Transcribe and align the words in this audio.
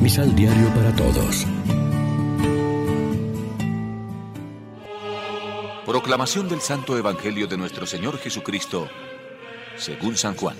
Misal 0.00 0.34
Diario 0.34 0.66
para 0.68 0.96
Todos. 0.96 1.46
Proclamación 5.84 6.48
del 6.48 6.62
Santo 6.62 6.96
Evangelio 6.96 7.46
de 7.46 7.58
nuestro 7.58 7.84
Señor 7.84 8.16
Jesucristo, 8.16 8.88
según 9.76 10.16
San 10.16 10.34
Juan. 10.36 10.56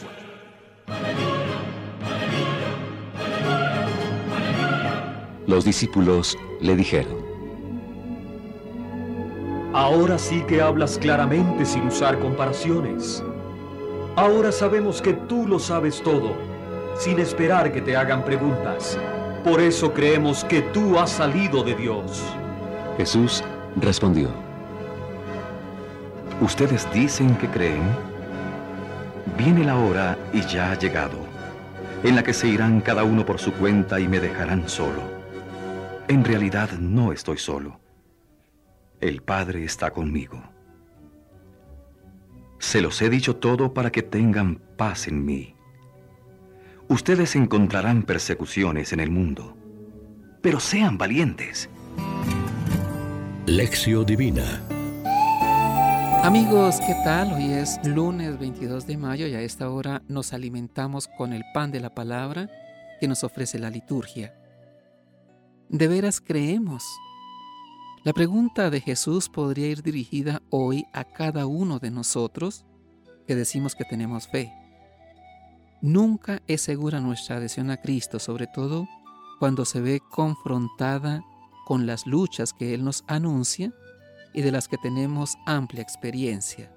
Los 5.46 5.64
discípulos 5.64 6.36
le 6.60 6.76
dijeron, 6.76 7.24
Ahora 9.72 10.18
sí 10.18 10.42
que 10.42 10.60
hablas 10.60 10.98
claramente 10.98 11.64
sin 11.64 11.86
usar 11.86 12.18
comparaciones. 12.18 13.24
Ahora 14.16 14.52
sabemos 14.52 15.00
que 15.00 15.14
tú 15.14 15.46
lo 15.48 15.58
sabes 15.58 16.02
todo, 16.02 16.34
sin 16.98 17.18
esperar 17.18 17.72
que 17.72 17.80
te 17.80 17.96
hagan 17.96 18.22
preguntas. 18.22 18.98
Por 19.44 19.60
eso 19.60 19.94
creemos 19.94 20.44
que 20.44 20.60
tú 20.60 20.98
has 20.98 21.10
salido 21.10 21.62
de 21.62 21.74
Dios. 21.74 22.22
Jesús 22.98 23.42
respondió, 23.76 24.28
¿Ustedes 26.42 26.86
dicen 26.92 27.36
que 27.36 27.48
creen? 27.48 27.82
Viene 29.38 29.64
la 29.64 29.76
hora 29.78 30.18
y 30.32 30.42
ya 30.42 30.72
ha 30.72 30.78
llegado, 30.78 31.18
en 32.02 32.16
la 32.16 32.22
que 32.22 32.34
se 32.34 32.48
irán 32.48 32.80
cada 32.80 33.04
uno 33.04 33.24
por 33.24 33.38
su 33.38 33.52
cuenta 33.52 33.98
y 33.98 34.08
me 34.08 34.20
dejarán 34.20 34.68
solo. 34.68 35.02
En 36.08 36.24
realidad 36.24 36.72
no 36.72 37.12
estoy 37.12 37.38
solo. 37.38 37.80
El 39.00 39.22
Padre 39.22 39.64
está 39.64 39.90
conmigo. 39.90 40.42
Se 42.58 42.82
los 42.82 43.00
he 43.00 43.08
dicho 43.08 43.36
todo 43.36 43.72
para 43.72 43.90
que 43.90 44.02
tengan 44.02 44.56
paz 44.76 45.08
en 45.08 45.24
mí. 45.24 45.54
Ustedes 46.90 47.36
encontrarán 47.36 48.02
persecuciones 48.02 48.92
en 48.92 48.98
el 48.98 49.12
mundo, 49.12 49.56
pero 50.42 50.58
sean 50.58 50.98
valientes. 50.98 51.70
Lección 53.46 54.04
Divina 54.04 54.60
Amigos, 56.24 56.80
¿qué 56.84 56.96
tal? 57.04 57.32
Hoy 57.32 57.52
es 57.52 57.78
lunes 57.84 58.40
22 58.40 58.88
de 58.88 58.96
mayo 58.96 59.28
y 59.28 59.34
a 59.34 59.40
esta 59.40 59.70
hora 59.70 60.02
nos 60.08 60.32
alimentamos 60.32 61.06
con 61.16 61.32
el 61.32 61.44
pan 61.54 61.70
de 61.70 61.78
la 61.78 61.94
palabra 61.94 62.50
que 62.98 63.06
nos 63.06 63.22
ofrece 63.22 63.60
la 63.60 63.70
liturgia. 63.70 64.34
¿De 65.68 65.86
veras 65.86 66.20
creemos? 66.20 66.82
La 68.02 68.12
pregunta 68.12 68.68
de 68.68 68.80
Jesús 68.80 69.28
podría 69.28 69.68
ir 69.68 69.84
dirigida 69.84 70.42
hoy 70.50 70.86
a 70.92 71.04
cada 71.04 71.46
uno 71.46 71.78
de 71.78 71.92
nosotros 71.92 72.64
que 73.28 73.36
decimos 73.36 73.76
que 73.76 73.84
tenemos 73.84 74.26
fe. 74.26 74.52
Nunca 75.82 76.42
es 76.46 76.60
segura 76.60 77.00
nuestra 77.00 77.36
adhesión 77.36 77.70
a 77.70 77.78
Cristo, 77.78 78.18
sobre 78.18 78.46
todo 78.46 78.86
cuando 79.38 79.64
se 79.64 79.80
ve 79.80 80.00
confrontada 80.10 81.22
con 81.64 81.86
las 81.86 82.06
luchas 82.06 82.52
que 82.52 82.74
Él 82.74 82.84
nos 82.84 83.04
anuncia 83.06 83.72
y 84.34 84.42
de 84.42 84.52
las 84.52 84.68
que 84.68 84.76
tenemos 84.76 85.36
amplia 85.46 85.82
experiencia. 85.82 86.70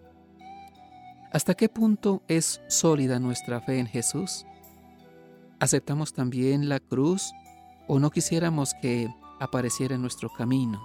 ¿Hasta 1.34 1.56
qué 1.56 1.68
punto 1.68 2.24
es 2.28 2.62
sólida 2.70 3.20
nuestra 3.20 3.60
fe 3.60 3.80
en 3.80 3.88
Jesús? 3.88 4.46
¿Aceptamos 5.60 6.14
también 6.14 6.70
la 6.70 6.80
cruz 6.80 7.34
o 7.88 8.00
no 8.00 8.12
quisiéramos 8.12 8.74
que 8.82 9.14
apareciera 9.40 9.96
en 9.96 10.02
nuestro 10.02 10.30
camino? 10.30 10.82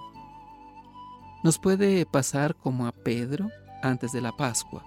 Nos 1.43 1.57
puede 1.57 2.05
pasar 2.05 2.55
como 2.55 2.85
a 2.85 2.91
Pedro 2.91 3.49
antes 3.81 4.11
de 4.11 4.19
la 4.19 4.33
Pascua. 4.33 4.83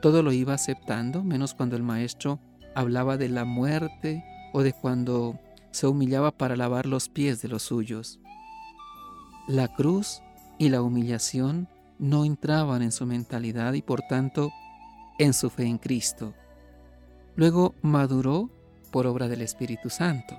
Todo 0.00 0.22
lo 0.22 0.32
iba 0.32 0.54
aceptando, 0.54 1.24
menos 1.24 1.54
cuando 1.54 1.76
el 1.76 1.82
maestro 1.82 2.38
hablaba 2.74 3.16
de 3.16 3.28
la 3.28 3.44
muerte 3.44 4.24
o 4.52 4.62
de 4.62 4.72
cuando 4.72 5.38
se 5.70 5.86
humillaba 5.86 6.30
para 6.30 6.56
lavar 6.56 6.86
los 6.86 7.08
pies 7.08 7.42
de 7.42 7.48
los 7.48 7.62
suyos. 7.62 8.20
La 9.48 9.68
cruz 9.68 10.22
y 10.58 10.68
la 10.68 10.82
humillación 10.82 11.68
no 11.98 12.24
entraban 12.24 12.82
en 12.82 12.92
su 12.92 13.06
mentalidad 13.06 13.72
y 13.72 13.82
por 13.82 14.02
tanto 14.02 14.52
en 15.18 15.34
su 15.34 15.50
fe 15.50 15.64
en 15.64 15.78
Cristo. 15.78 16.34
Luego 17.34 17.74
maduró 17.82 18.50
por 18.90 19.06
obra 19.06 19.28
del 19.28 19.42
Espíritu 19.42 19.90
Santo. 19.90 20.36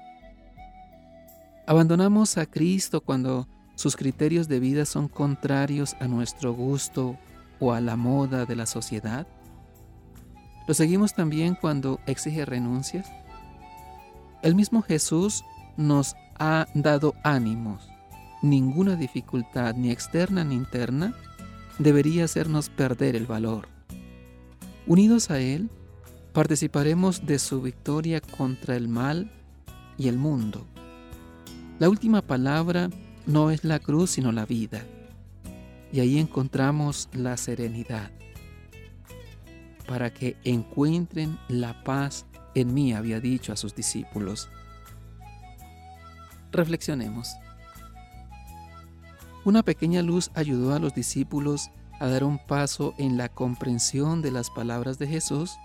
Abandonamos 1.68 2.38
a 2.38 2.46
Cristo 2.46 3.02
cuando 3.02 3.48
sus 3.75 3.96
criterios 3.96 4.48
de 4.48 4.59
vida 4.59 4.86
son 4.86 5.08
contrarios 5.08 5.96
a 6.00 6.08
nuestro 6.08 6.53
gusto 6.53 7.18
o 7.59 7.74
a 7.74 7.81
la 7.81 7.96
moda 7.96 8.46
de 8.46 8.56
la 8.56 8.66
sociedad? 8.66 9.28
¿Lo 10.69 10.75
seguimos 10.75 11.16
también 11.16 11.56
cuando 11.56 12.00
exige 12.06 12.46
renuncias? 12.46 13.12
El 14.44 14.53
mismo 14.53 14.84
Jesús 14.84 15.44
nos 15.78 16.16
ha 16.38 16.68
dado 16.75 17.16
ánimos. 17.24 17.90
Ninguna 18.44 18.96
dificultad, 18.96 19.74
ni 19.74 19.90
externa 19.90 20.44
ni 20.44 20.53
interna, 20.53 21.16
debería 21.80 22.25
hacernos 22.25 22.69
perder 22.69 23.16
el 23.16 23.25
valor. 23.25 23.68
Unidos 24.85 25.31
a 25.31 25.40
Él, 25.40 25.72
participaremos 26.34 27.25
de 27.25 27.40
su 27.40 27.63
victoria 27.63 28.22
contra 28.22 28.75
el 28.75 28.88
mal 28.88 29.31
y 29.97 30.07
el 30.07 30.19
mundo. 30.19 30.68
La 31.80 31.90
última 31.90 32.22
palabra 32.22 32.91
no 33.25 33.50
es 33.50 33.63
la 33.63 33.80
cruz 33.80 34.12
sino 34.12 34.31
la 34.31 34.46
vida. 34.46 34.86
Y 35.91 36.01
ahí 36.01 36.19
encontramos 36.19 37.09
la 37.12 37.38
serenidad. 37.38 38.12
Para 39.89 40.13
que 40.13 40.38
encuentren 40.44 41.39
la 41.47 41.83
paz 41.83 42.27
en 42.53 42.75
mí, 42.75 42.94
había 42.94 43.19
dicho 43.19 43.51
a 43.51 43.55
sus 43.55 43.73
discípulos. 43.73 44.47
Reflexionemos. 46.51 47.35
Una 49.45 49.63
pequeña 49.63 50.03
luz 50.03 50.29
ayudó 50.35 50.75
a 50.75 50.79
los 50.79 50.94
discípulos 50.94 51.72
a 52.00 52.07
dar 52.07 52.23
un 52.23 52.38
paso 52.38 52.94
en 53.00 53.17
la 53.17 53.29
comprensión 53.29 54.22
de 54.22 54.29
las 54.29 54.51
palabras 54.51 55.00
de 55.00 55.07
Jesús, 55.07 55.57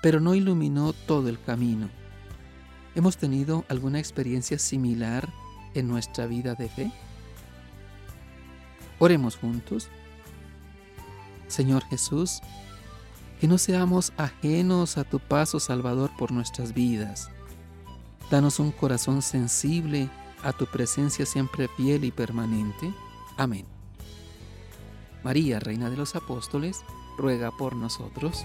pero 0.00 0.20
no 0.20 0.34
iluminó 0.34 0.94
todo 0.94 1.28
el 1.28 1.38
camino. 1.38 1.90
¿Hemos 2.94 3.18
tenido 3.18 3.66
alguna 3.68 3.98
experiencia 3.98 4.58
similar 4.58 5.28
en 5.74 5.86
nuestra 5.86 6.24
vida 6.24 6.54
de 6.54 6.70
fe? 6.70 6.92
Oremos 8.98 9.36
juntos. 9.36 9.90
Señor 11.46 11.84
Jesús, 11.90 12.40
que 13.40 13.48
no 13.48 13.56
seamos 13.56 14.12
ajenos 14.18 14.98
a 14.98 15.04
tu 15.04 15.18
paso 15.18 15.60
salvador 15.60 16.10
por 16.18 16.30
nuestras 16.30 16.74
vidas. 16.74 17.30
Danos 18.30 18.60
un 18.60 18.70
corazón 18.70 19.22
sensible 19.22 20.10
a 20.42 20.52
tu 20.52 20.66
presencia 20.66 21.24
siempre 21.24 21.66
fiel 21.68 22.04
y 22.04 22.10
permanente. 22.10 22.92
Amén. 23.38 23.64
María, 25.24 25.58
Reina 25.58 25.88
de 25.88 25.96
los 25.96 26.14
Apóstoles, 26.16 26.82
ruega 27.16 27.50
por 27.50 27.74
nosotros. 27.74 28.44